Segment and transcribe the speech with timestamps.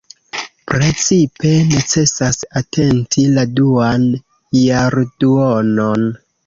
[0.71, 4.11] Precipe necesas atenti la duan
[4.63, 6.15] jarduonon.